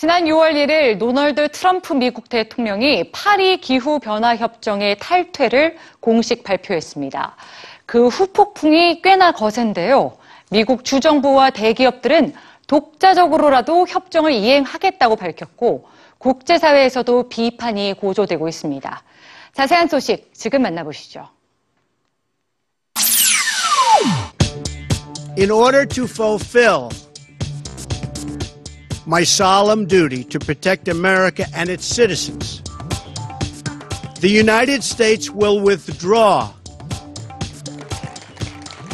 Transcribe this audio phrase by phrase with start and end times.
[0.00, 7.36] 지난 6월 1일 노널드 트럼프 미국 대통령이 파리 기후 변화 협정의 탈퇴를 공식 발표했습니다.
[7.84, 10.16] 그 후폭풍이 꽤나 거센데요.
[10.50, 12.32] 미국 주정부와 대기업들은
[12.66, 15.86] 독자적으로라도 협정을 이행하겠다고 밝혔고
[16.16, 19.02] 국제사회에서도 비판이 고조되고 있습니다.
[19.52, 21.28] 자세한 소식 지금 만나보시죠.
[25.36, 26.88] in order to fulfill
[29.10, 32.62] my solemn duty to protect America and its citizens,
[34.20, 36.48] the United States will withdraw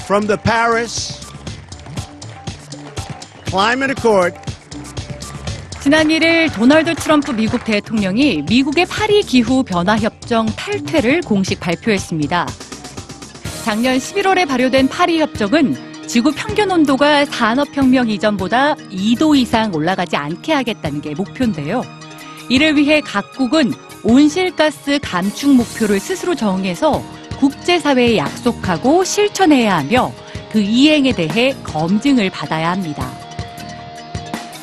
[0.06, 1.20] from the Paris
[3.44, 4.34] Climate Accord
[5.82, 12.46] 지난 1일 도널드 트럼프 미국 대통령이 미국의 파리 기후 변화 협정 탈퇴를 공식 발표했습니다.
[13.64, 21.00] 작년 11월에 발효된 파리 협정은 지구 평균 온도가 산업혁명 이전보다 2도 이상 올라가지 않게 하겠다는
[21.00, 21.82] 게 목표인데요.
[22.48, 23.72] 이를 위해 각국은
[24.04, 27.02] 온실가스 감축 목표를 스스로 정해서
[27.38, 30.12] 국제사회에 약속하고 실천해야 하며
[30.52, 33.10] 그 이행에 대해 검증을 받아야 합니다.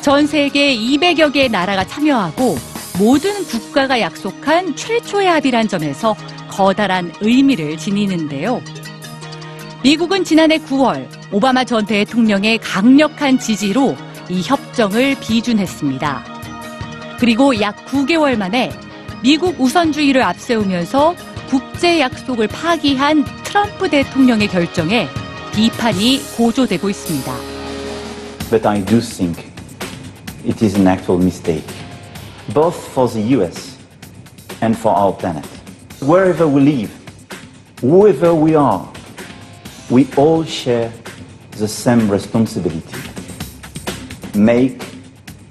[0.00, 2.56] 전 세계 200여 개의 나라가 참여하고
[2.98, 6.16] 모든 국가가 약속한 최초의 합의란 점에서
[6.48, 8.62] 커다란 의미를 지니는데요.
[9.82, 13.96] 미국은 지난해 9월 오바마 전 대통령의 강력한 지지로
[14.28, 16.24] 이 협정을 비준했습니다.
[17.18, 18.70] 그리고 약 9개월 만에
[19.20, 21.16] 미국 우선주의를 앞세우면서
[21.48, 25.08] 국제 약속을 파기한 트럼프 대통령의 결정에
[25.52, 27.34] 비판이 고조되고 있습니다.
[28.48, 29.44] but I do think
[30.46, 31.66] it is an actual mistake,
[32.54, 33.76] both for the US
[34.62, 35.44] and for our planet.
[36.00, 36.92] Wherever we live,
[37.80, 38.86] whoever we are,
[39.90, 40.92] we all share
[41.56, 42.98] the same responsibility.
[44.34, 44.84] Make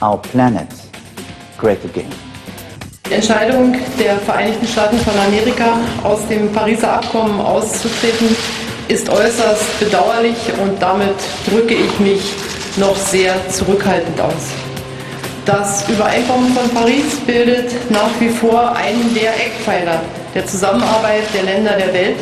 [0.01, 0.69] our planet
[1.57, 2.11] great again.
[3.09, 8.35] Die Entscheidung der Vereinigten Staaten von Amerika, aus dem Pariser Abkommen auszutreten,
[8.87, 11.15] ist äußerst bedauerlich und damit
[11.47, 12.33] drücke ich mich
[12.77, 14.51] noch sehr zurückhaltend aus.
[15.45, 20.01] Das Übereinkommen von Paris bildet nach wie vor einen der Eckpfeiler
[20.33, 22.15] der Zusammenarbeit der Länder der Welt.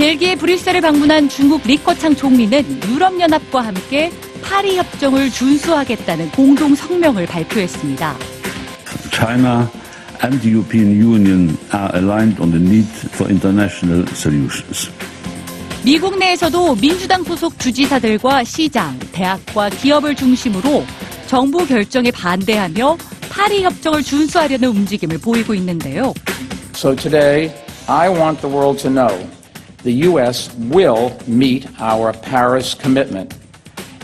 [0.00, 8.16] 벨기에 브뤼셀을 방문한 중국 리커창 총리는 유럽연합과 함께 파리 협정을 준수하겠다는 공동 성명을 발표했습니다.
[9.12, 9.66] China
[10.24, 14.90] and the European Union are aligned on the need for international solutions.
[15.84, 20.82] 미국 내에서도 민주당 소속 주지사들과 시장, 대학과 기업을 중심으로
[21.26, 22.96] 정부 결정에 반대하며
[23.28, 26.14] 파리 협정을 준수하려는 움직임을 보이고 있는데요.
[26.74, 27.52] So today,
[27.86, 29.39] I want the world to know
[29.83, 30.53] the U.S.
[30.55, 33.33] will meet our Paris commitment.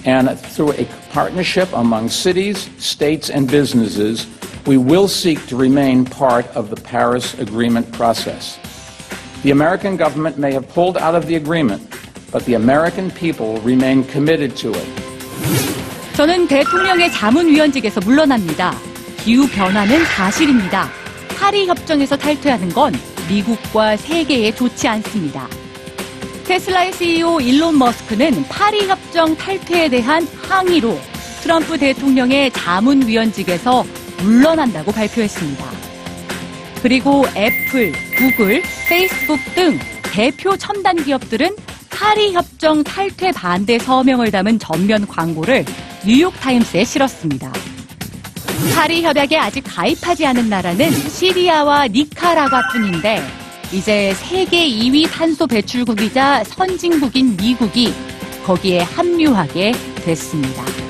[0.05, 4.27] And through a partnership among cities, states, and businesses,
[4.65, 8.59] we will seek to remain part of the Paris Agreement process.
[9.43, 11.81] The American government may have pulled out of the agreement,
[12.31, 14.87] but the American people remain committed to it.
[16.15, 18.75] 저는 대통령의 자문위원직에서 물러납니다.
[19.23, 20.89] 기후 변화는 사실입니다.
[21.39, 22.93] 파리 협정에서 탈퇴하는 건
[23.27, 25.47] 미국과 세계에 좋지 않습니다.
[26.46, 30.96] 테슬라의 CEO 일론 머스크는 파리 협정 탈퇴에 대한 항의로
[31.42, 33.84] 트럼프 대통령의 자문위원직에서
[34.22, 35.64] 물러난다고 발표했습니다.
[36.82, 41.56] 그리고 애플, 구글, 페이스북 등 대표 첨단 기업들은
[41.90, 45.64] 파리 협정 탈퇴 반대 서명을 담은 전면 광고를
[46.06, 47.52] 뉴욕타임스에 실었습니다.
[48.72, 57.92] 파리 협약에 아직 가입하지 않은 나라는 시리아와 니카라과뿐인데 이제 세계 2위 탄소 배출국이자 선진국인 미국이
[58.44, 59.72] 거기에 합류하게
[60.04, 60.85] 됐습니다.